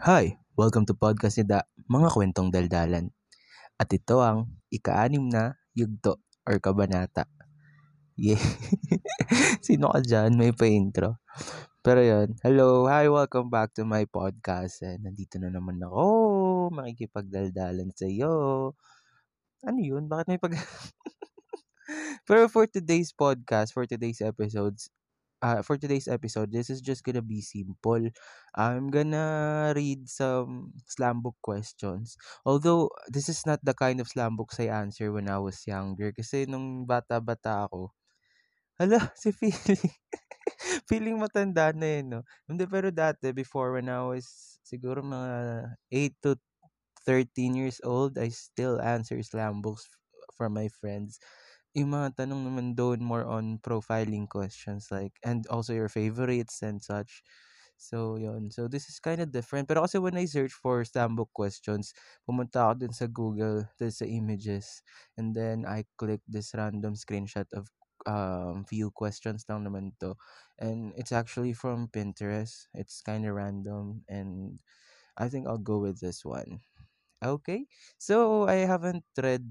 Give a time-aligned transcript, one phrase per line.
[0.00, 0.40] Hi!
[0.56, 3.12] Welcome to podcast ni Da, Mga Kwentong Daldalan.
[3.76, 7.28] At ito ang ika-anim na yugto or kabanata.
[8.16, 8.40] Yeah.
[9.68, 10.40] Sino ka dyan?
[10.40, 11.20] May pa-intro.
[11.84, 14.80] Pero yun, hello, hi, welcome back to my podcast.
[14.88, 16.04] And nandito na naman ako,
[16.80, 18.32] makikipagdaldalan sa iyo.
[19.68, 20.08] Ano yun?
[20.08, 20.56] Bakit may pag...
[22.24, 24.88] Pero for today's podcast, for today's episodes,
[25.42, 28.08] uh, for today's episode, this is just gonna be simple.
[28.54, 32.16] I'm gonna read some slam book questions.
[32.44, 36.12] Although, this is not the kind of slam books I answer when I was younger.
[36.12, 37.92] Kasi nung bata-bata ako,
[38.80, 39.92] hala, si Feeling.
[40.88, 42.20] feeling matanda na yun, no?
[42.48, 44.26] Hindi, pero dati, before when I was
[44.64, 45.32] siguro mga
[45.92, 46.30] 8 to
[47.06, 49.88] 13 years old, I still answer slam books
[50.36, 51.18] from my friends.
[51.74, 56.82] Yung mga tanong naman doon more on profiling questions like and also your favorites and
[56.82, 57.22] such.
[57.80, 58.52] So, yun.
[58.52, 59.64] So, this is kind of different.
[59.64, 61.96] Pero kasi when I search for slam book questions,
[62.28, 64.84] pumunta ako dun sa Google, dun sa images.
[65.16, 67.72] And then, I click this random screenshot of
[68.04, 70.12] um, few questions lang naman to.
[70.60, 72.68] And it's actually from Pinterest.
[72.76, 74.04] It's kind of random.
[74.12, 74.60] And
[75.16, 76.60] I think I'll go with this one.
[77.24, 77.68] Okay.
[77.98, 79.44] So, I haven't read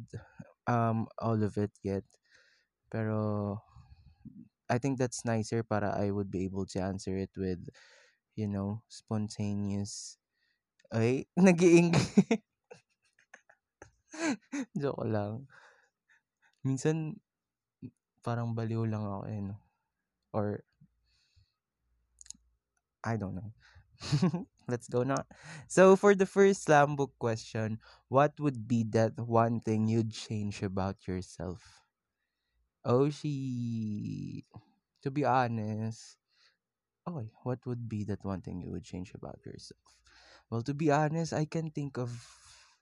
[0.67, 2.03] um, all of it yet.
[2.91, 3.61] Pero,
[4.69, 7.69] I think that's nicer para I would be able to answer it with,
[8.35, 10.17] you know, spontaneous.
[10.93, 11.59] Ay, nag
[14.81, 15.45] Joke lang.
[16.63, 17.19] Minsan,
[18.25, 19.55] parang baliw lang ako eh, no?
[20.35, 20.63] Or,
[23.03, 24.45] I don't know.
[24.69, 25.25] Let's go now.
[25.67, 30.61] So, for the first slam book question, what would be that one thing you'd change
[30.63, 31.83] about yourself?
[32.85, 34.45] Oh, she.
[35.03, 36.17] To be honest,
[37.07, 39.97] okay, what would be that one thing you would change about yourself?
[40.49, 42.11] Well, to be honest, I can think of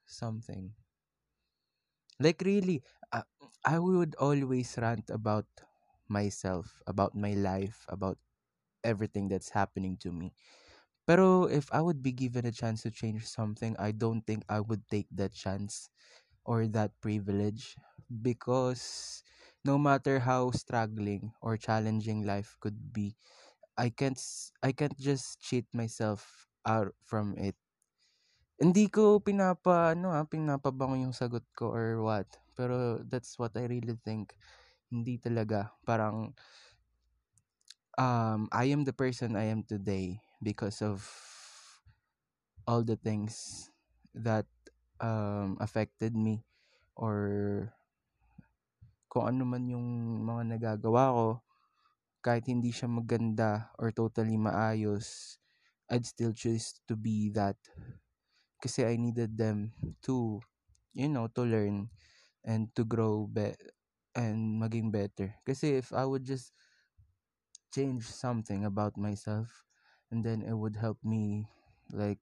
[0.08, 0.74] something.
[2.20, 3.24] Like, really, uh,
[3.66, 5.46] I would always rant about
[6.08, 8.18] myself, about my life, about
[8.84, 10.34] everything that's happening to me.
[11.08, 14.60] Pero if I would be given a chance to change something, I don't think I
[14.60, 15.90] would take that chance
[16.46, 17.76] or that privilege
[18.10, 19.24] because
[19.66, 23.16] no matter how struggling or challenging life could be,
[23.78, 24.20] I can't
[24.64, 27.56] I can't just cheat myself out from it.
[28.58, 32.26] Hindi ko pinapa ano ah, pinapabango yung sagot ko or what.
[32.58, 34.34] Pero that's what I really think.
[34.94, 36.34] Hindi talaga parang
[37.98, 41.06] um I am the person I am today because of
[42.68, 43.70] all the things
[44.14, 44.46] that
[45.00, 46.44] um affected me
[46.96, 47.72] or
[49.08, 49.88] kung ano man yung
[50.24, 51.28] mga nagagawa ko
[52.26, 55.40] kahit hindi siya maganda or totally maayos
[55.92, 57.56] I'd still choose to be that.
[58.58, 59.74] Kasi I needed them
[60.06, 60.42] to
[60.94, 61.90] you know to learn
[62.46, 63.54] and to grow be
[64.18, 65.38] and maging better.
[65.46, 66.54] Kasi if I would just
[67.72, 69.67] change something about myself
[70.12, 71.48] and then it would help me
[71.92, 72.20] like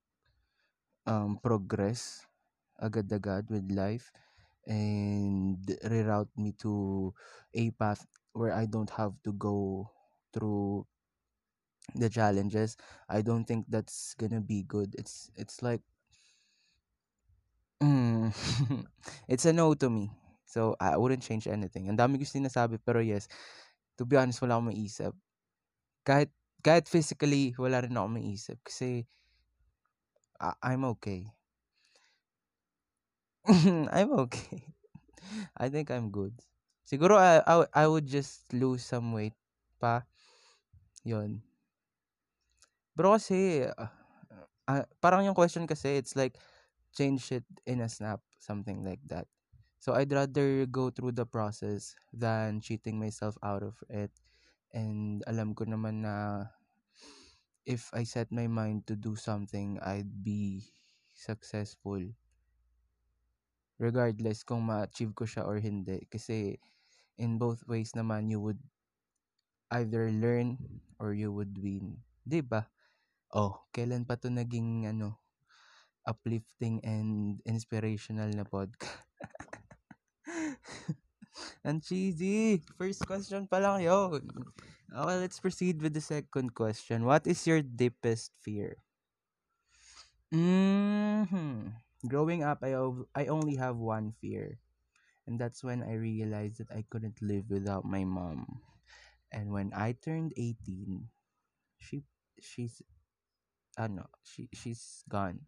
[1.05, 2.25] um progress
[2.81, 4.11] agad-agad with life
[4.67, 7.13] and reroute me to
[7.53, 9.89] a path where I don't have to go
[10.33, 10.85] through
[11.95, 12.77] the challenges.
[13.09, 14.95] I don't think that's gonna be good.
[14.97, 15.81] It's it's like
[17.81, 18.31] mm,
[19.27, 20.11] it's a no to me.
[20.45, 21.89] So I wouldn't change anything.
[21.89, 23.27] Ang dami ko sinasabi pero yes
[23.97, 25.13] to be honest wala akong maisip.
[26.07, 26.31] Kahit
[26.65, 28.89] kahit physically wala rin ako maisip kasi
[30.39, 31.31] I- I'm okay.
[33.91, 34.63] I'm okay.
[35.57, 36.33] I think I'm good.
[36.85, 39.33] Siguro I, I, I would just lose some weight
[39.81, 40.05] pa.
[41.05, 41.41] Yon
[42.95, 43.91] Bro kasi ah,
[44.67, 46.39] ah, parang yung question kasi it's like
[46.95, 49.27] change it in a snap something like that.
[49.79, 54.11] So I'd rather go through the process than cheating myself out of it.
[54.73, 56.47] And alam ko naman na
[57.65, 60.63] if I set my mind to do something I'd be
[61.11, 62.01] successful.
[63.81, 66.05] Regardless kung ma-achieve ko siya or hindi.
[66.07, 66.55] Kasi
[67.19, 68.61] in both ways naman you would
[69.73, 70.55] either learn
[71.01, 71.99] or you would win.
[72.25, 72.69] Ba?
[73.35, 75.19] Oh kailan pa to naging ano
[76.05, 79.01] uplifting and inspirational na podcast?
[81.67, 82.61] Ang cheesy!
[82.77, 84.21] First question pa lang yun
[84.93, 88.77] okay let's proceed with the second question what is your deepest fear
[90.31, 91.69] hmm
[92.07, 94.59] growing up I, ov- I only have one fear
[95.27, 98.61] and that's when I realized that I couldn't live without my mom
[99.31, 101.09] and when I turned 18
[101.79, 102.03] she
[102.39, 102.81] she's
[103.77, 105.47] ano, she, she's gone.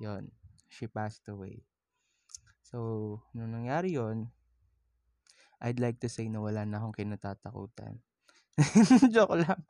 [0.00, 0.30] Yon,
[0.68, 1.62] she passed away.
[2.62, 4.30] So, nung nangyari yon
[5.60, 7.98] I'd like to say na wala na akong kinatatakutan.
[9.14, 9.62] Joke lang.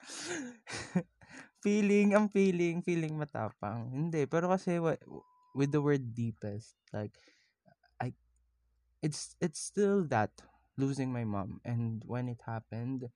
[1.64, 3.90] feeling, ang feeling, feeling matapang.
[3.93, 4.81] Hindi, pero kasi
[5.55, 7.12] with the word deepest, like,
[8.00, 8.12] I,
[9.02, 10.32] it's, it's still that,
[10.76, 11.61] losing my mom.
[11.64, 13.08] And when it happened,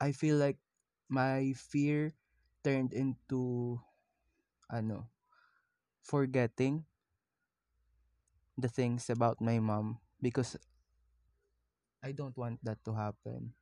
[0.00, 0.58] I feel like
[1.08, 2.14] my fear
[2.64, 3.80] turned into,
[4.70, 5.08] ano,
[6.02, 6.86] forgetting
[8.58, 10.56] the things about my mom because
[12.02, 13.52] I don't want that to happen.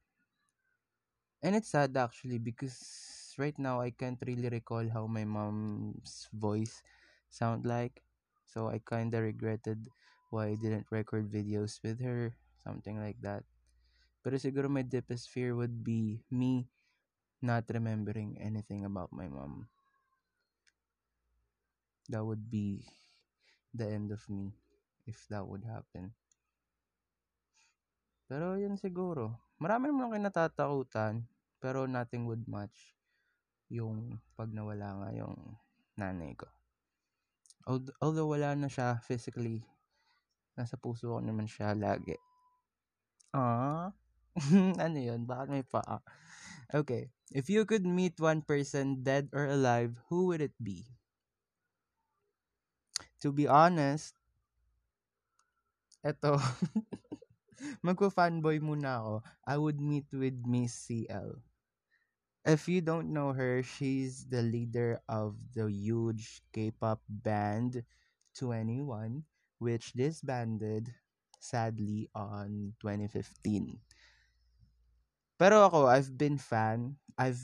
[1.42, 2.78] And it's sad actually because
[3.38, 6.82] right now I can't really recall how my mom's voice
[7.30, 8.02] sound like.
[8.46, 9.86] So I kind of regretted
[10.30, 12.34] why I didn't record videos with her,
[12.64, 13.44] something like that.
[14.24, 16.68] Pero siguro my deepest fear would be me
[17.42, 19.68] not remembering anything about my mom.
[22.08, 22.88] That would be
[23.74, 24.54] the end of me
[25.06, 26.14] if that would happen.
[28.24, 29.36] Pero yun siguro.
[29.60, 31.14] Marami naman akong natatakutan,
[31.60, 32.96] pero nothing would match
[33.72, 35.36] yung pag nawala nga yung
[35.96, 36.48] nanay ko.
[38.00, 39.64] Although wala na siya physically,
[40.56, 42.16] nasa puso ko naman siya lagi.
[43.34, 43.90] Ah,
[44.84, 45.24] ano yun?
[45.26, 46.00] Bakit may paa?
[46.72, 47.10] Okay.
[47.34, 50.86] If you could meet one person, dead or alive, who would it be?
[53.20, 54.14] To be honest,
[56.04, 56.36] eto,
[57.84, 59.14] magpo-fanboy muna ako.
[59.46, 61.42] I would meet with Miss CL.
[62.44, 67.84] If you don't know her, she's the leader of the huge K-pop band
[68.36, 69.24] 21,
[69.58, 70.92] which disbanded
[71.40, 73.80] sadly on 2015.
[75.38, 76.98] Pero ako, I've been fan.
[77.18, 77.40] I've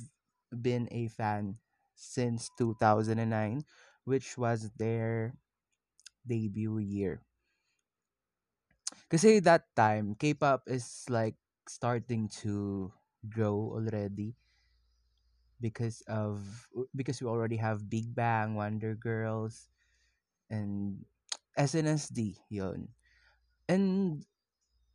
[0.50, 1.58] been a fan
[1.94, 3.62] since 2009,
[4.05, 5.34] which was their
[6.26, 7.23] debut year.
[9.11, 11.37] Kasi that time, K-pop is like
[11.69, 12.89] starting to
[13.29, 14.35] grow already
[15.61, 16.41] because of
[16.97, 19.69] because we already have Big Bang, Wonder Girls,
[20.51, 21.05] and
[21.59, 22.89] SNSD yon.
[23.69, 24.25] And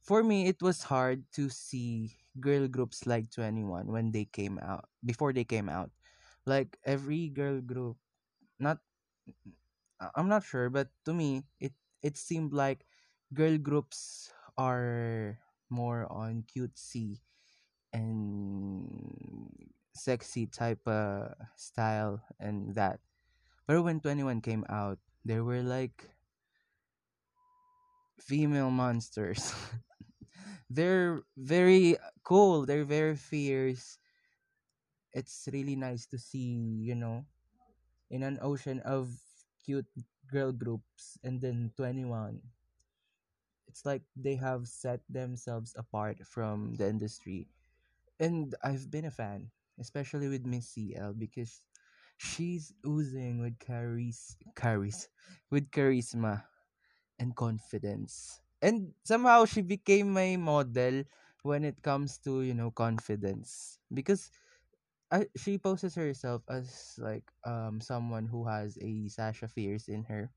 [0.03, 4.89] for me, it was hard to see girl groups like 21 when they came out,
[5.05, 5.91] before they came out.
[6.45, 7.97] Like every girl group,
[8.59, 8.79] not,
[10.15, 12.85] I'm not sure, but to me, it, it seemed like
[13.35, 15.37] girl groups are
[15.69, 17.19] more on cutesy
[17.91, 18.87] and
[19.93, 22.99] sexy type of style and that.
[23.67, 26.07] But when 21 came out, there were like
[28.19, 29.53] female monsters.
[30.69, 33.97] they're very cool, they're very fierce.
[35.13, 37.25] It's really nice to see, you know,
[38.11, 39.09] in an ocean of
[39.63, 39.87] cute
[40.31, 42.41] girl groups and then 21
[43.75, 47.51] it's like they have set themselves apart from the industry.
[48.19, 51.65] And I've been a fan, especially with Miss CL because
[52.17, 55.09] she's oozing with charis charis
[55.51, 56.45] with charisma
[57.19, 58.41] and confidence.
[58.61, 61.03] And somehow she became my model
[61.43, 63.79] when it comes to, you know, confidence.
[63.93, 64.31] Because
[65.11, 70.31] I, she poses herself as like um someone who has a Sasha Fierce in her.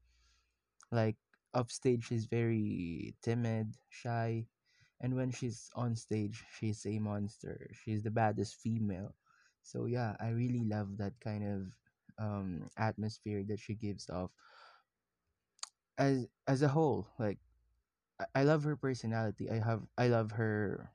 [0.90, 1.16] Like
[1.54, 4.48] upstage she's very timid, shy,
[5.00, 7.70] and when she's on stage, she's a monster.
[7.74, 9.14] She's the baddest female.
[9.62, 11.60] So yeah, I really love that kind of
[12.18, 14.32] um atmosphere that she gives off.
[15.98, 17.38] As as a whole, like
[18.20, 19.50] I, I love her personality.
[19.50, 20.92] I have I love her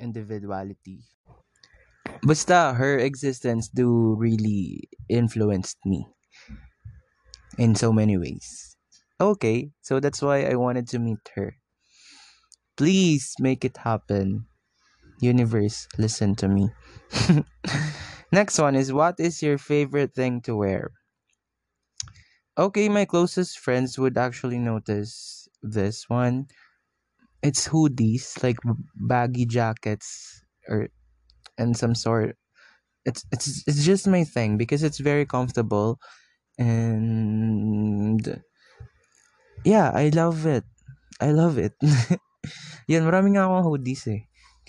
[0.00, 1.04] individuality.
[2.22, 6.06] Basta her existence do really influenced me
[7.58, 8.77] in so many ways.
[9.20, 11.54] Okay, so that's why I wanted to meet her.
[12.78, 14.46] Please make it happen.
[15.20, 16.70] Universe, listen to me.
[18.32, 20.92] Next one is what is your favorite thing to wear?
[22.56, 26.48] Okay, my closest friends would actually notice this one.
[27.42, 28.58] It's hoodies, like
[28.96, 30.88] baggy jackets or
[31.58, 32.36] and some sort
[33.06, 35.98] it's it's it's just my thing because it's very comfortable
[36.58, 38.42] and
[39.62, 40.66] Yeah, I love it.
[41.18, 41.74] I love it.
[42.90, 44.22] Yan, marami nga akong hoodies eh.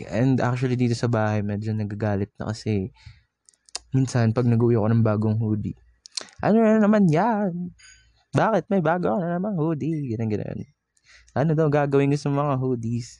[0.09, 2.89] And actually dito sa bahay, medyo nagagalit na kasi
[3.91, 5.75] minsan pag nag-uwi ako ng bagong hoodie,
[6.39, 7.75] ano na naman yan?
[8.31, 10.15] Bakit may bago na naman hoodie?
[10.15, 10.59] Ganun, ganun.
[11.35, 13.19] Ano daw gagawin ko sa mga hoodies?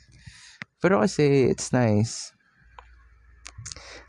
[0.79, 2.31] Pero kasi it's nice.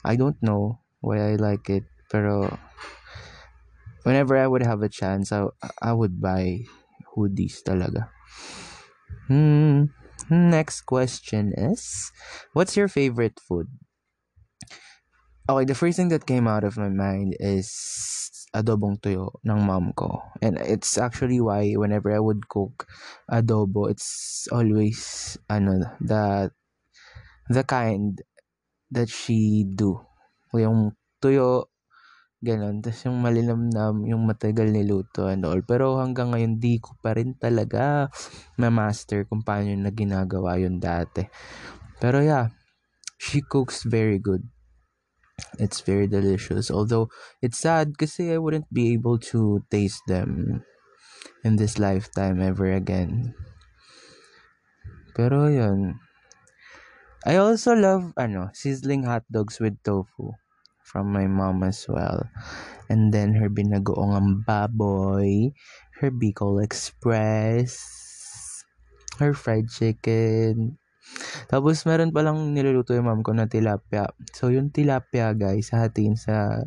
[0.06, 0.80] I don't know.
[1.00, 1.84] why I like it.
[2.12, 2.52] Pero
[4.04, 5.48] whenever I would have a chance, I,
[5.80, 6.64] I would buy
[7.16, 8.10] hoodies talaga.
[9.26, 9.94] Hmm.
[10.30, 12.12] Next question is,
[12.52, 13.66] what's your favorite food?
[15.48, 17.66] Okay, the first thing that came out of my mind is
[18.54, 20.22] adobong tuyo ng mom ko.
[20.42, 22.86] And it's actually why whenever I would cook
[23.26, 26.54] adobo, it's always ano, the
[27.50, 28.22] the kind
[28.90, 29.98] that she do.
[30.54, 31.69] Yung tuyo,
[32.40, 32.80] Ganon.
[32.80, 35.60] Tapos yung malinamnam, yung matagal niluto and all.
[35.60, 38.08] Pero hanggang ngayon, di ko pa rin talaga
[38.56, 41.28] ma-master kung paano na ginagawa yun dati.
[42.00, 42.48] Pero yeah,
[43.20, 44.40] she cooks very good.
[45.60, 46.72] It's very delicious.
[46.72, 47.12] Although,
[47.44, 50.64] it's sad kasi I wouldn't be able to taste them
[51.44, 53.36] in this lifetime ever again.
[55.12, 56.00] Pero yun.
[57.28, 60.40] I also love, ano, sizzling hot dogs with tofu
[60.90, 62.26] from my mom as well.
[62.90, 65.54] And then her binagoong ang baboy,
[66.02, 67.78] her Bicol Express,
[69.22, 70.82] her fried chicken.
[71.46, 74.10] Tapos meron palang niluluto yung mom ko na tilapia.
[74.34, 76.58] So yung tilapia guys, hatiin sa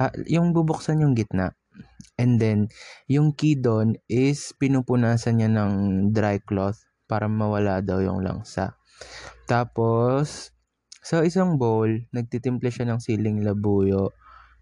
[0.00, 1.52] ha, yung bubuksan yung gitna.
[2.16, 2.72] And then
[3.08, 5.72] yung key doon is pinupunasan niya ng
[6.16, 8.76] dry cloth para mawala daw yung langsa.
[9.48, 10.52] Tapos
[11.00, 14.12] sa isang bowl, nagtitimple siya ng siling labuyo,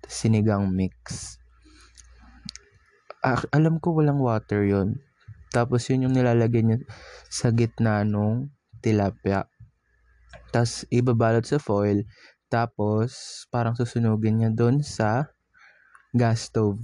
[0.06, 1.36] sinigang mix.
[3.18, 5.02] Ah, alam ko walang water yon
[5.50, 6.78] Tapos yun yung nilalagay niya
[7.26, 9.50] sa gitna nung tilapia.
[10.54, 12.06] Tapos ibabalot sa foil.
[12.48, 15.34] Tapos parang susunugin niya doon sa
[16.14, 16.78] gas stove.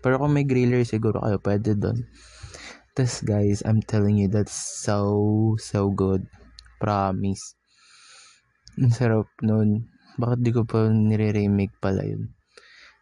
[0.00, 2.08] Pero kung may griller siguro kayo pwede doon.
[2.96, 6.24] Tapos guys, I'm telling you that's so so good.
[6.80, 7.55] Promise.
[8.76, 9.88] Ang sarap nun.
[10.20, 12.36] Bakit di ko pa nire-remake pala yun?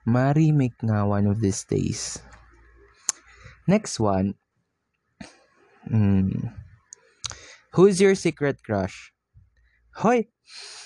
[0.07, 2.23] Ma-remake nga one of these days.
[3.66, 4.38] Next one.
[5.90, 6.54] Hmm.
[7.75, 9.11] Who's your secret crush?
[9.99, 10.31] Hoy!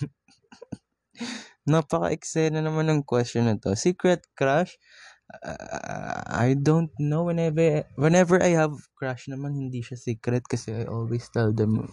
[1.68, 3.76] Napaka-eksena naman ng question na to.
[3.76, 4.80] Secret crush?
[5.28, 10.88] Uh, I don't know whenever whenever I have crush naman hindi siya secret kasi I
[10.88, 11.92] always tell them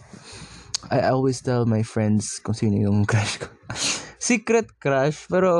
[0.90, 3.50] I always tell my friends kung sino yung crush ko.
[4.18, 5.50] Secret crush, pero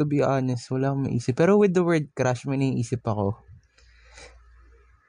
[0.00, 1.36] to be honest, wala akong maisip.
[1.36, 3.36] Pero with the word crush, may naiisip ako.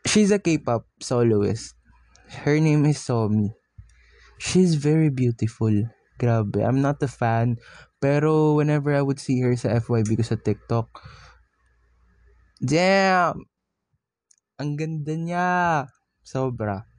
[0.04, 1.80] She's a K-pop soloist.
[2.44, 3.56] Her name is Somi.
[4.42, 5.72] She's very beautiful.
[6.20, 6.60] Grabe.
[6.60, 7.62] I'm not a fan.
[8.02, 10.90] Pero whenever I would see her sa FYB ko sa TikTok,
[12.60, 13.46] damn!
[14.60, 15.50] Ang ganda niya.
[16.26, 16.91] Sobra.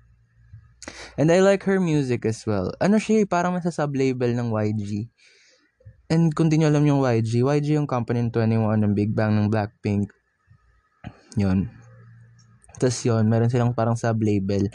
[1.15, 2.75] And I like her music as well.
[2.83, 5.07] Ano siya, eh, parang nasa sub-label ng YG.
[6.11, 9.33] And kung di nyo alam yung YG, YG yung company ng 21 ng Big Bang
[9.39, 10.11] ng Blackpink.
[11.39, 11.71] Yun.
[12.77, 14.69] Tapos yun, meron silang parang sub-label.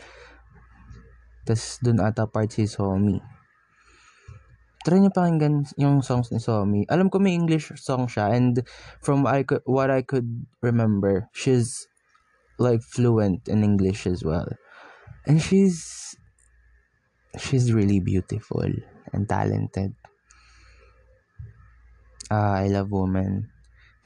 [1.44, 3.20] Tapos dun ata part si Somi.
[4.88, 6.88] Try nyo pakinggan yung songs ni Somi.
[6.88, 8.64] Alam ko may English song siya and
[9.04, 11.92] from I could, what I could remember, she's
[12.56, 14.48] like fluent in English as well.
[15.28, 16.16] And she's
[17.38, 18.64] she's really beautiful
[19.14, 19.94] and talented.
[22.32, 23.52] Ah, I love women.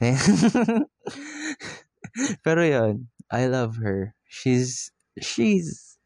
[2.44, 4.14] Pero yun, I love her.
[4.28, 5.98] She's she's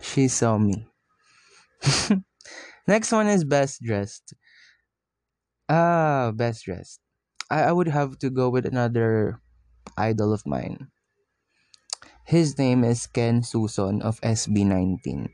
[0.00, 0.86] she saw me.
[2.88, 4.34] Next one is best dressed.
[5.68, 7.00] Ah, best dressed.
[7.50, 9.40] I, I would have to go with another
[9.96, 10.90] idol of mine.
[12.28, 15.32] His name is Ken Suson of SB19.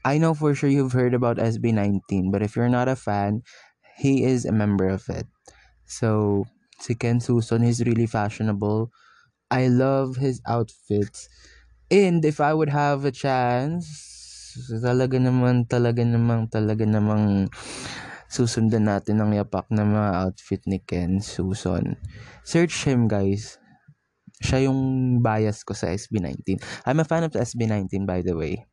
[0.00, 3.44] I know for sure you've heard about SB19, but if you're not a fan,
[4.00, 5.28] he is a member of it.
[5.84, 6.48] So,
[6.80, 8.88] si Ken Suson, he's really fashionable.
[9.52, 11.28] I love his outfits.
[11.92, 17.52] And if I would have a chance, talaga naman, talaga naman, talaga namang
[18.32, 22.00] susundan natin ang yapak na mga outfit ni Ken Suson.
[22.40, 23.60] Search him, guys.
[24.40, 26.60] Siya yung bias ko sa SB19.
[26.84, 28.68] I'm a fan of the SB19 by the way.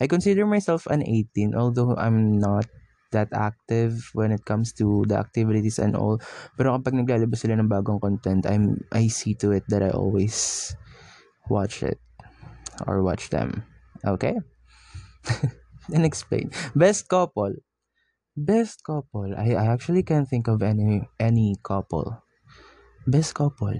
[0.00, 2.66] I consider myself an 18 although I'm not
[3.10, 6.22] that active when it comes to the activities and all.
[6.54, 10.70] Pero kapag naglalabas sila ng bagong content, I'm I see to it that I always
[11.50, 11.98] watch it
[12.86, 13.66] or watch them.
[14.06, 14.38] Okay?
[15.90, 16.54] Then explain.
[16.72, 17.58] Best couple.
[18.38, 19.34] Best couple.
[19.34, 22.22] I, I actually can't think of any any couple.
[23.04, 23.74] Best couple.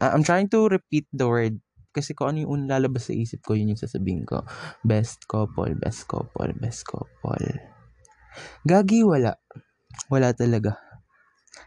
[0.00, 1.60] I'm trying to repeat the word
[1.98, 4.44] kasi kung ano yung lalabas sa isip ko, yun yung sasabihin ko.
[4.86, 7.48] Best couple, best couple, best couple.
[8.62, 9.34] Gagi, wala.
[10.12, 10.78] Wala talaga.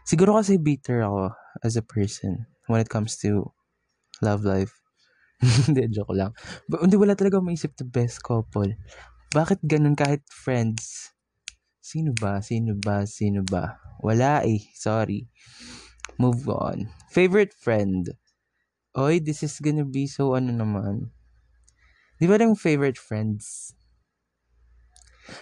[0.08, 3.52] Siguro kasi bitter ako as a person when it comes to
[4.24, 4.72] love life.
[5.68, 6.32] Hindi, joke lang.
[6.70, 8.72] Hindi, wala talaga maisip the best couple.
[9.34, 11.12] Bakit ganun kahit friends?
[11.82, 12.38] Sino ba?
[12.40, 13.04] Sino ba?
[13.04, 13.76] Sino ba?
[14.00, 14.62] Wala eh.
[14.72, 15.26] Sorry.
[16.18, 16.88] Move on.
[17.10, 18.16] Favorite friend?
[18.96, 21.10] Oy, this is gonna be so ano naman.
[22.20, 23.74] Di ba yung favorite friends?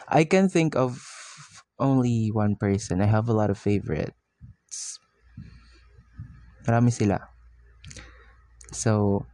[0.08, 1.00] I can think of
[1.78, 3.00] only one person.
[3.00, 5.00] I have a lot of favorites.
[6.68, 7.18] Marami sila.
[8.72, 9.26] So,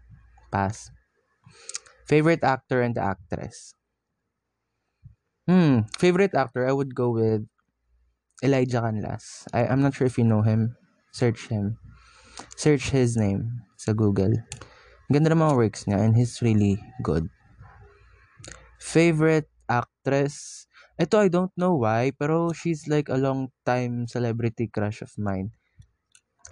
[0.51, 0.91] pass.
[2.07, 3.75] Favorite actor and actress.
[5.47, 7.47] Hmm, favorite actor, I would go with
[8.43, 9.47] Elijah Canlas.
[9.53, 10.77] I, I'm not sure if you know him.
[11.17, 11.81] Search him.
[12.61, 14.37] Search his name sa Google.
[15.09, 17.33] Ganda ng works niya and he's really good.
[18.77, 20.69] Favorite actress?
[21.01, 25.57] Ito, I don't know why, pero she's like a long time celebrity crush of mine.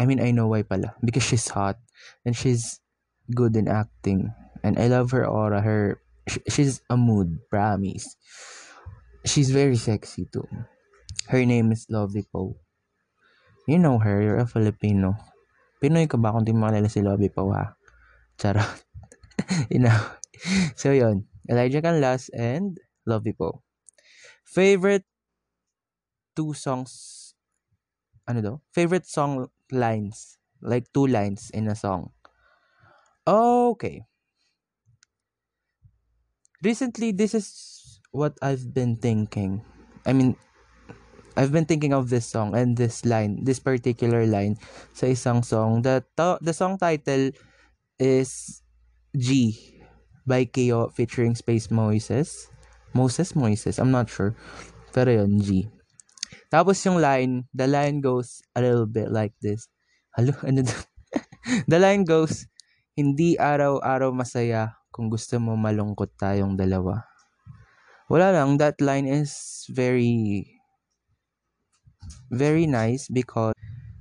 [0.01, 0.97] I mean, I know why pala.
[1.05, 1.77] Because she's hot
[2.25, 2.81] and she's
[3.37, 4.33] good in acting.
[4.65, 6.01] And I love her aura, her...
[6.49, 8.17] She's a mood, promise.
[9.29, 10.49] She's very sexy too.
[11.29, 12.64] Her name is Lovely Poe.
[13.65, 15.17] You know her, you're a Filipino.
[15.81, 17.01] Pinoy ka ba kung di mo makilala si
[17.33, 17.77] Poe ha?
[18.37, 18.85] Charot.
[19.73, 19.97] you know.
[20.77, 22.77] So yon Elijah Canlas and
[23.09, 23.65] Lovely Poe.
[24.45, 25.09] Favorite
[26.37, 27.25] two songs
[28.29, 28.55] ano do?
[28.73, 30.41] Favorite song lines.
[30.65, 32.13] Like two lines in a song.
[33.29, 34.09] Okay.
[36.65, 39.61] Recently, this is what I've been thinking.
[40.09, 40.37] I mean,
[41.37, 44.57] I've been thinking of this song and this line, this particular line
[44.95, 45.83] sa isang song.
[45.83, 47.35] The, to, the song title
[47.99, 48.63] is
[49.15, 49.55] G
[50.27, 52.49] by Keo featuring Space Moises.
[52.95, 54.39] Moses Moises, I'm not sure.
[54.95, 55.67] Pero yun, G.
[56.51, 59.67] Tapos yung line, the line goes a little bit like this.
[60.15, 60.63] Halo, ano
[61.67, 62.47] The line goes,
[62.95, 67.03] hindi araw-araw masaya kung gusto mo malungkot tayong dalawa
[68.09, 70.45] wala lang, that line is very,
[72.31, 73.55] very nice because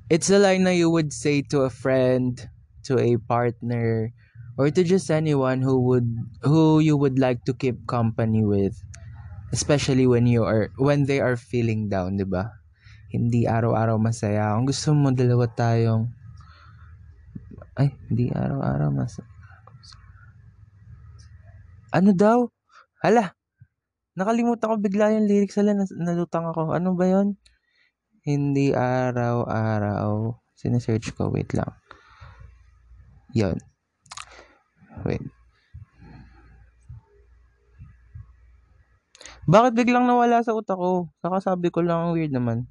[0.10, 2.50] it's a line that you would say to a friend,
[2.84, 4.12] to a partner,
[4.58, 6.10] or to just anyone who would,
[6.44, 8.76] who you would like to keep company with.
[9.54, 12.58] Especially when you are, when they are feeling down, di ba?
[13.14, 14.58] Hindi araw-araw masaya.
[14.58, 16.10] Kung gusto mo dalawa tayong,
[17.78, 19.30] ay, hindi araw-araw masaya.
[21.94, 22.50] Ano daw?
[23.06, 23.38] Hala,
[24.14, 26.78] Nakalimutan ko bigla yung lyrics nila, nalutang ako.
[26.78, 27.34] Ano ba yon?
[28.24, 30.32] Hindi araw-araw.
[30.56, 31.68] Sinesearch ko, wait lang.
[33.36, 33.60] Yon.
[35.04, 35.20] Wait.
[39.44, 41.12] Bakit biglang nawala sa utak ko?
[41.20, 42.64] Kakasabi ko lang, weird naman.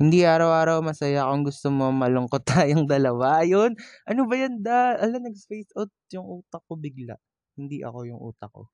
[0.00, 3.44] Hindi araw-araw masaya kung gusto mo malungkot tayong dalawa.
[3.44, 3.76] Ayun.
[4.08, 4.96] Ano ba yan da?
[4.96, 7.20] Ala, nag-space out yung utak ko bigla.
[7.60, 8.72] Hindi ako yung utak ko.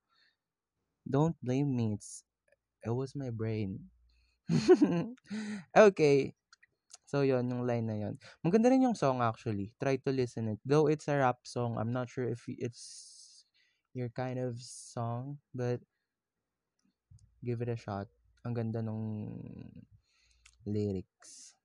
[1.03, 1.99] Don't blame me.
[1.99, 2.23] It's
[2.87, 3.91] it was my brain.
[5.77, 6.35] okay.
[7.09, 8.15] So, yon yung line na yon.
[8.45, 9.73] Maganda rin yung song actually.
[9.81, 10.61] Try to listen it.
[10.65, 13.45] Though it's a rap song, I'm not sure if it's
[13.97, 15.81] your kind of song, but
[17.41, 18.13] give it a shot.
[18.45, 19.33] Ang ganda nung
[20.69, 21.57] lyrics.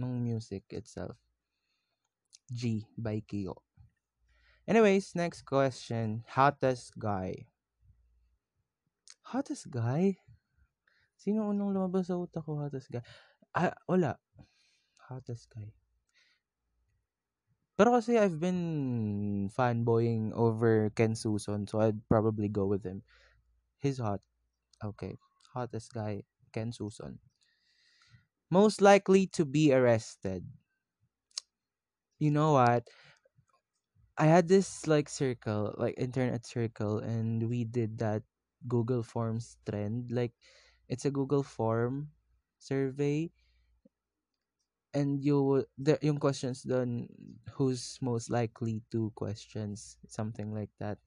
[0.00, 1.16] Nung music itself.
[2.48, 3.60] G by Kyo.
[4.64, 6.24] Anyways, next question.
[6.24, 7.52] Hottest guy.
[9.28, 10.23] Hottest guy?
[11.24, 13.00] Sino unang lumabas sa utak ko, hottest guy?
[13.56, 14.20] Ah, wala.
[15.08, 15.72] Hottest guy.
[17.80, 23.02] Pero kasi I've been fanboying over Ken Suson, so I'd probably go with him.
[23.80, 24.20] He's hot.
[24.84, 25.18] Okay.
[25.54, 27.18] Hottest guy, Ken Suson.
[28.48, 30.48] Most likely to be arrested.
[32.18, 32.88] You know what?
[34.18, 38.22] I had this like circle, like internet circle, and we did that
[38.66, 40.10] Google Forms trend.
[40.10, 40.32] Like,
[40.88, 42.10] it's a Google form
[42.58, 43.30] survey
[44.94, 47.10] and you the yung questions done
[47.58, 50.98] who's most likely to questions something like that.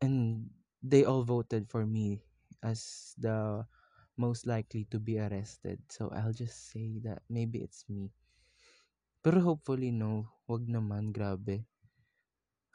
[0.00, 0.50] And
[0.82, 2.22] they all voted for me
[2.62, 3.66] as the
[4.16, 5.82] most likely to be arrested.
[5.90, 8.14] So i'll just say that maybe it's me.
[9.22, 11.66] Pero hopefully no wag naman grabe.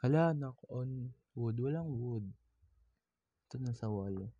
[0.00, 1.60] Hala knock on wood.
[1.60, 2.24] Walang wood.
[3.48, 4.32] Ito na sa wall.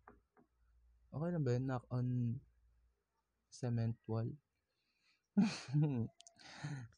[1.09, 1.65] Okay na ba yun?
[1.65, 2.07] Knock on
[3.49, 4.29] cement wall.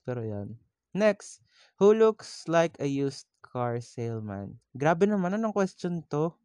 [0.05, 0.59] Pero yan.
[0.91, 1.39] Next.
[1.79, 4.59] Who looks like a used car salesman?
[4.75, 5.39] Grabe naman.
[5.39, 6.35] Anong question to?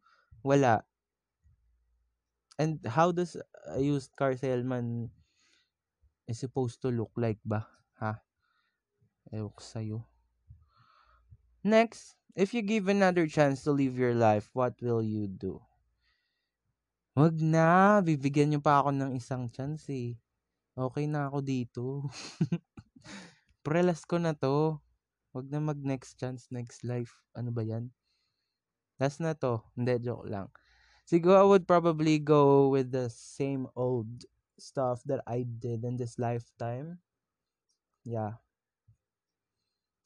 [0.41, 0.87] Wala.
[2.55, 3.35] And how does
[3.67, 5.11] a used car salesman
[6.25, 7.67] is supposed to look like ba?
[7.99, 8.23] Ha?
[9.35, 9.99] Ewan ko sa'yo.
[11.67, 15.66] Next, if you give another chance to live your life, what will you do?
[17.17, 20.13] Wag na, bibigyan niyo pa ako ng isang chance eh.
[20.77, 21.83] Okay na ako dito.
[23.65, 24.77] Prelas ko na to.
[25.33, 27.25] Wag na mag next chance, next life.
[27.33, 27.89] Ano ba yan?
[29.01, 29.65] Last na to.
[29.73, 30.53] Hindi, joke lang.
[31.09, 34.29] Siguro I would probably go with the same old
[34.61, 37.01] stuff that I did in this lifetime.
[38.05, 38.37] Yeah.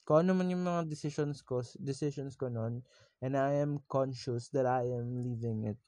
[0.08, 2.88] Kung ano man yung mga decisions ko, decisions ko nun,
[3.20, 5.80] and I am conscious that I am leaving it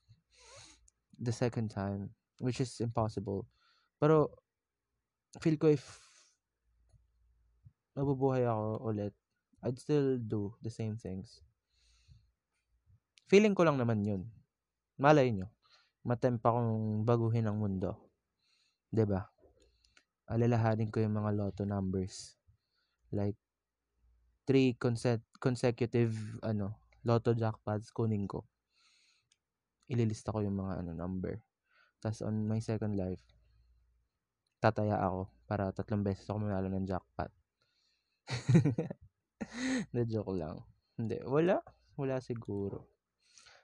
[1.19, 3.45] the second time, which is impossible.
[3.99, 4.31] Pero,
[5.41, 5.83] feel ko if
[7.93, 9.13] mabubuhay ako ulit,
[9.63, 11.39] I'd still do the same things.
[13.29, 14.27] Feeling ko lang naman yun.
[14.99, 15.49] Malay nyo,
[16.03, 18.11] matempa kong baguhin ang mundo.
[18.91, 19.25] ba?
[20.29, 22.35] Alalahanin ko yung mga lotto numbers.
[23.09, 23.37] Like,
[24.43, 28.43] three conse- consecutive, ano, lotto jackpots kunin ko.
[29.91, 31.39] Ililista ko yung mga, ano, number.
[31.99, 33.23] Tapos, on my second life,
[34.63, 37.31] tataya ako para tatlong beses ako manalo ng jackpot.
[39.93, 40.63] Na joke lang.
[40.95, 41.59] Hindi, wala.
[41.99, 42.87] Wala siguro.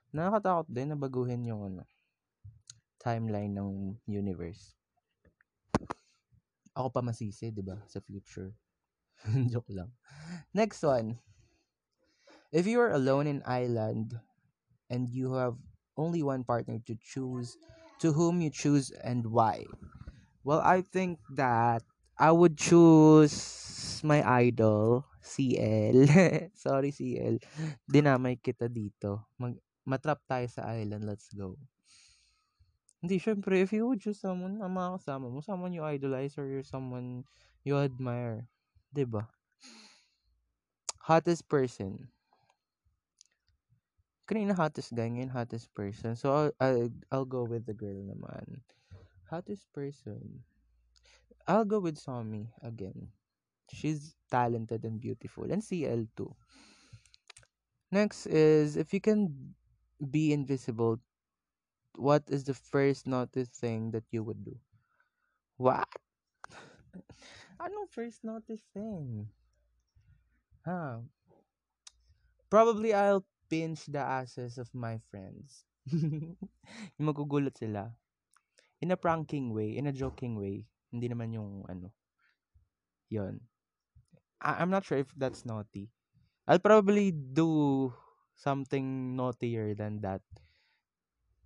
[0.10, 1.84] Nakakatakot din na baguhin yung ano,
[2.98, 4.74] timeline ng universe.
[6.74, 8.54] Ako pa masisi, 'di ba, sa future.
[9.54, 9.94] joke lang.
[10.52, 11.22] Next one.
[12.50, 14.18] If you are alone in island
[14.90, 15.62] and you have
[16.00, 17.60] only one partner to choose,
[18.00, 19.68] to whom you choose and why?
[20.48, 21.84] Well, I think that
[22.16, 26.08] I would choose my idol, CL.
[26.56, 27.44] Sorry, CL.
[27.84, 29.28] Dinamay kita dito.
[29.36, 31.04] Mag matrap tayo sa island.
[31.04, 31.60] Let's go.
[33.00, 36.48] Hindi, syempre, if you would choose someone, ang mga kasama mo, someone you idolize or
[36.48, 37.24] you're someone
[37.64, 38.48] you admire.
[38.92, 39.32] ba?
[41.08, 42.12] Hottest person.
[44.30, 46.14] Kanina hottest guy, ngayon hottest person.
[46.14, 48.62] So, I'll, I'll, go with the girl naman.
[49.26, 50.46] Hottest person.
[51.50, 53.10] I'll go with Somi again.
[53.74, 55.50] She's talented and beautiful.
[55.50, 56.30] And CL too.
[57.90, 59.34] Next is, if you can
[59.98, 61.02] be invisible,
[61.98, 64.54] what is the first notice thing that you would do?
[65.58, 65.90] What?
[67.60, 69.26] Anong first notice thing?
[70.62, 71.02] Huh.
[72.54, 75.66] Probably I'll pinch the asses of my friends.
[77.02, 77.90] magugulat sila.
[78.80, 80.64] In a pranking way, in a joking way.
[80.90, 81.92] Hindi naman yung ano.
[83.12, 83.42] Yon.
[84.40, 85.92] I- I'm not sure if that's naughty.
[86.48, 87.92] I'll probably do
[88.34, 90.24] something naughtier than that.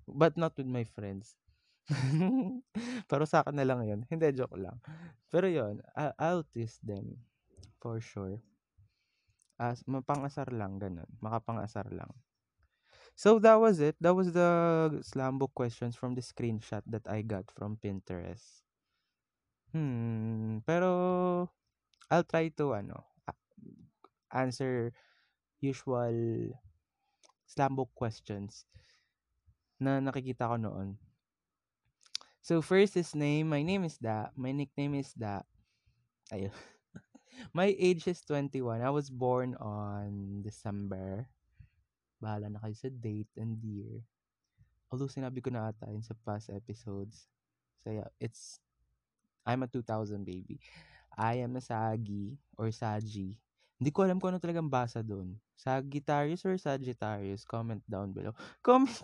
[0.08, 1.36] But not with my friends.
[3.10, 4.02] Pero sa akin na lang yun.
[4.08, 4.80] Hindi, joke lang.
[5.32, 7.20] Pero yun, I- I'll tease them.
[7.84, 8.40] For sure.
[9.64, 11.08] As, mapangasar lang, ganun.
[11.24, 12.12] Makapangasar lang.
[13.16, 13.96] So, that was it.
[14.04, 14.52] That was the
[15.08, 18.68] slam book questions from the screenshot that I got from Pinterest.
[19.72, 21.48] Hmm, pero
[22.12, 23.08] I'll try to ano,
[24.36, 24.92] answer
[25.64, 26.52] usual
[27.48, 28.68] slam book questions
[29.80, 31.00] na nakikita ko noon.
[32.44, 33.48] So, first is name.
[33.48, 34.28] My name is Da.
[34.36, 35.48] My nickname is Da.
[36.28, 36.52] Ayun.
[37.52, 38.82] My age is 21.
[38.82, 41.28] I was born on December.
[42.22, 44.02] Bahala na kayo sa date and year.
[44.94, 47.28] Although sinabi ko na ata yun sa past episodes.
[47.82, 48.62] So yeah, it's,
[49.44, 50.62] I'm a 2000 baby.
[51.14, 53.38] I am a Sagi or Saji.
[53.78, 55.36] Hindi ko alam kung ano talagang basa doon.
[55.58, 57.44] Sagittarius or Sagittarius?
[57.44, 58.34] Comment down below.
[58.66, 59.04] Comment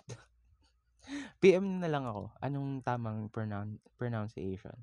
[1.38, 2.32] PM na lang ako.
[2.40, 4.74] Anong tamang pronoun- pronunciation?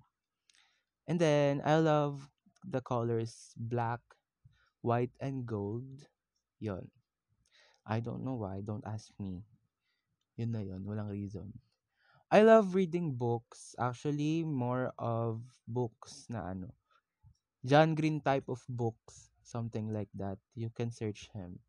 [1.07, 2.19] And then, I love
[2.67, 3.99] the colors black,
[4.81, 6.07] white, and gold.
[6.59, 6.87] Yon.
[7.87, 8.61] I don't know why.
[8.61, 9.47] Don't ask me.
[10.35, 10.83] Yun na yun.
[10.83, 11.55] Walang reason.
[12.27, 13.71] I love reading books.
[13.79, 16.75] Actually, more of books na ano.
[17.63, 19.31] John Green type of books.
[19.47, 20.37] Something like that.
[20.59, 21.63] You can search him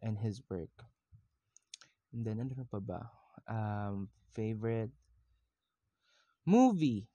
[0.00, 0.72] and his work.
[2.16, 3.04] And then, ano pa ba?
[3.44, 4.90] Um, favorite
[6.48, 7.06] movie.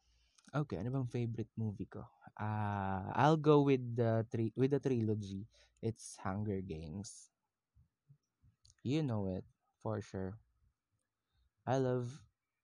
[0.54, 2.06] Okay, ano bang favorite movie ko?
[2.40, 5.48] Uh, I'll go with the tri- with the trilogy.
[5.82, 7.32] It's Hunger Games.
[8.84, 9.44] You know it
[9.82, 10.40] for sure.
[11.68, 12.24] I love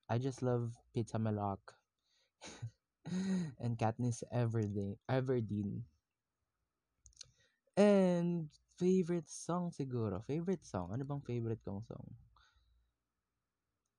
[0.09, 1.59] I just love Pizza Malak
[3.59, 4.97] and Katniss Everdeen.
[5.09, 5.83] Everdeen.
[7.75, 10.23] And favorite song siguro.
[10.23, 10.91] Favorite song.
[10.95, 12.07] Ano bang favorite kong song?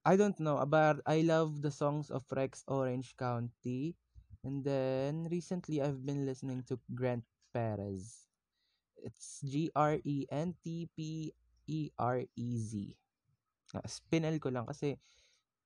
[0.05, 3.97] I don't know, but I love the songs of Rex Orange County.
[4.42, 7.22] And then recently I've been listening to Grant
[7.55, 8.26] Perez.
[8.98, 11.33] It's G R E N T P
[11.66, 12.96] E R E Z.
[13.72, 14.98] Uh, spinel ko lang kasi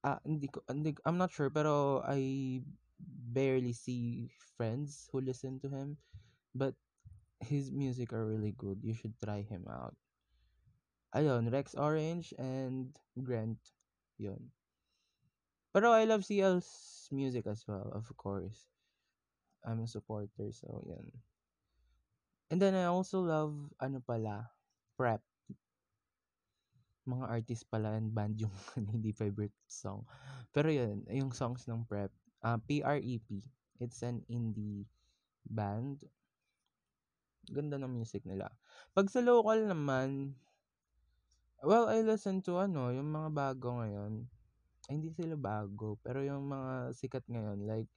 [0.05, 2.63] ah hindi ko hindi, I'm not sure pero I
[3.33, 5.99] barely see friends who listen to him
[6.55, 6.77] but
[7.41, 8.81] his music are really good.
[8.85, 9.97] You should try him out.
[11.17, 12.93] Ayun, Rex Orange and
[13.25, 13.61] Grant.
[14.21, 14.53] Yun.
[15.77, 18.65] Pero I love CL's music as well, of course.
[19.61, 21.13] I'm a supporter, so yun.
[22.49, 24.49] And then I also love, ano pala,
[24.97, 25.21] Prep.
[27.05, 28.57] Mga artist pala and band yung
[28.89, 30.09] hindi favorite song.
[30.57, 32.09] Pero yun, yung songs ng Prep.
[32.41, 33.45] Uh, P-R-E-P.
[33.77, 34.89] It's an indie
[35.45, 36.01] band.
[37.53, 38.49] Ganda ng music nila.
[38.97, 40.41] Pag sa local naman,
[41.61, 44.25] well, I listen to ano, yung mga bago ngayon.
[44.87, 47.91] Ay, hindi sila bago, pero yung mga sikat ngayon, like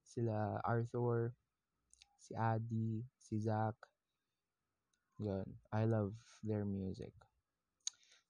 [0.00, 1.36] sila Arthur,
[2.16, 3.76] si Adi, si Zach.
[5.20, 5.44] Yun.
[5.70, 7.12] I love their music.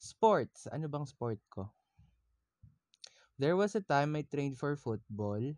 [0.03, 0.67] Sports.
[0.75, 1.71] Ano bang sport ko?
[3.39, 5.55] There was a time I trained for football,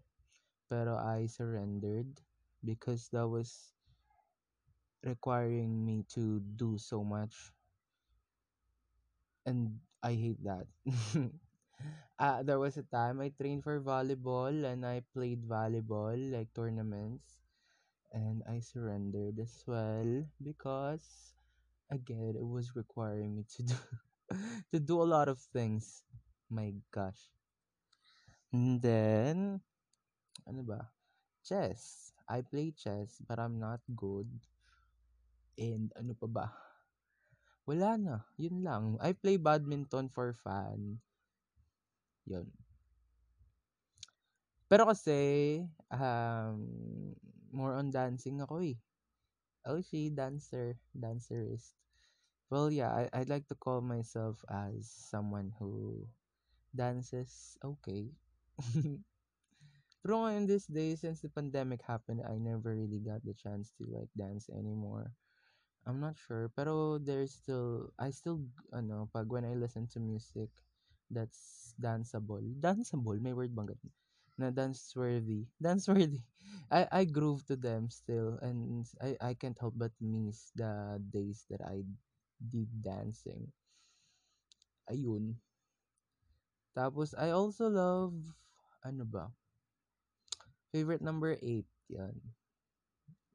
[0.68, 2.20] pero I surrendered
[2.64, 3.72] because that was
[5.04, 7.52] requiring me to do so much.
[9.44, 10.68] And I hate that.
[12.18, 17.40] uh, there was a time I trained for volleyball and I played volleyball, like tournaments.
[18.12, 21.34] And I surrendered as well because,
[21.90, 23.76] again, it was requiring me to do
[24.72, 26.02] to do a lot of things.
[26.50, 27.32] My gosh.
[28.52, 29.60] And then,
[30.48, 30.88] ano ba?
[31.44, 32.12] Chess.
[32.28, 34.30] I play chess, but I'm not good.
[35.58, 36.46] And ano pa ba?
[37.68, 38.16] Wala na.
[38.36, 38.84] Yun lang.
[39.00, 41.00] I play badminton for fun.
[42.26, 42.50] Yun.
[44.68, 45.60] Pero kasi,
[45.92, 46.58] um,
[47.52, 48.76] more on dancing ako eh.
[49.64, 51.74] Oh, she dancer, dancerist.
[52.50, 56.06] Well, yeah, I, I'd like to call myself as someone who
[56.74, 58.10] dances okay.
[60.04, 63.88] Pero ngayon these days, since the pandemic happened, I never really got the chance to
[63.88, 65.12] like dance anymore.
[65.86, 70.50] I'm not sure, pero there's still, I still, ano, pag when I listen to music
[71.10, 73.92] that's danceable, danceable, may word bang ganun?
[74.34, 76.22] Na dance-worthy, dance-worthy.
[76.70, 81.46] I, I groove to them still, and I, I can't help but miss the days
[81.50, 81.86] that I
[82.42, 83.48] did dancing.
[84.90, 85.38] Ayun.
[86.74, 88.12] Tapos, I also love,
[88.82, 89.30] ano ba?
[90.74, 92.18] Favorite number 8, yan.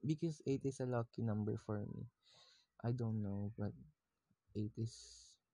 [0.03, 2.07] Because 8 is a lucky number for me.
[2.83, 3.71] I don't know, but
[4.55, 4.93] 8 is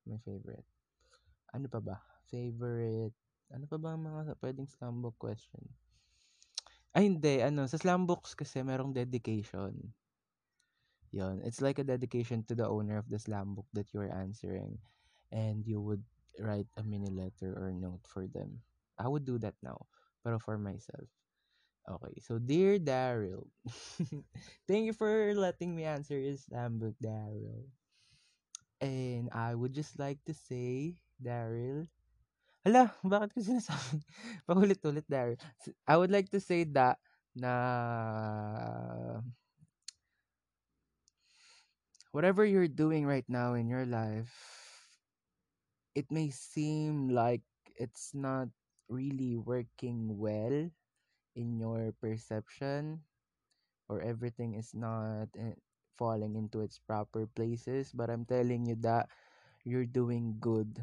[0.06, 0.66] my favorite.
[1.56, 1.98] Ano pa ba?
[2.32, 3.16] Favorite,
[3.56, 5.64] ano pa ba ang mga pwedeng slam book question?
[6.96, 7.36] Ay, hindi.
[7.48, 9.74] Ano, sa slam books kasi merong dedication.
[11.12, 14.78] Yon, it's like a dedication to the owner of the slam book that you're answering.
[15.32, 16.04] And you would
[16.40, 18.62] write a mini letter or note for them.
[19.00, 19.88] I would do that now,
[20.24, 21.08] pero for myself.
[21.90, 23.48] Okay, so dear Daryl,
[24.70, 27.70] thank you for letting me answer your slam book, Daryl.
[28.82, 31.88] And I would just like to say, Daryl,
[32.66, 34.00] hala, bakit ko sinasabi?
[34.48, 35.40] Paulit-ulit, Daryl.
[35.88, 37.00] I would like to say that
[37.36, 37.54] na
[42.12, 44.34] whatever you're doing right now in your life,
[45.96, 47.42] it may seem like
[47.76, 48.48] it's not
[48.90, 50.70] really working well
[51.36, 53.00] in your perception
[53.90, 55.56] or everything is not eh,
[55.98, 59.10] falling into its proper places but i'm telling you that
[59.66, 60.82] you're doing good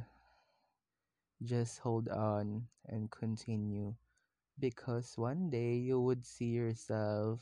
[1.45, 3.95] just hold on and continue
[4.59, 7.41] because one day you would see yourself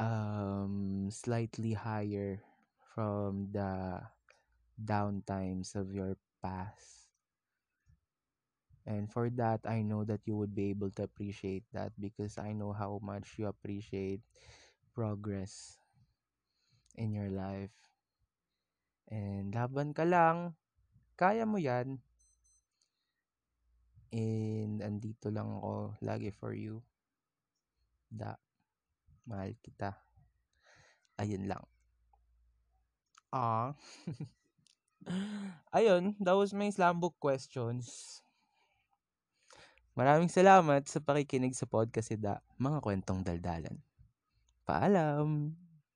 [0.00, 2.40] um slightly higher
[2.94, 4.00] from the
[4.84, 7.08] downtimes of your past
[8.86, 12.52] and for that, I know that you would be able to appreciate that because I
[12.52, 14.20] know how much you appreciate
[14.94, 15.78] progress
[16.96, 17.72] in your life.
[19.08, 20.52] And laban ka lang.
[21.16, 22.00] Kaya mo yan.
[24.14, 26.78] And andito lang ako lagi for you.
[28.06, 28.38] Da.
[29.26, 29.98] Mahal kita.
[31.18, 31.66] Ayun lang.
[33.34, 33.74] Ah.
[35.76, 38.22] Ayun, that was my slam book questions.
[39.98, 43.78] Maraming salamat sa pakikinig sa podcast da, mga kwentong daldalan.
[44.62, 45.63] Paalam!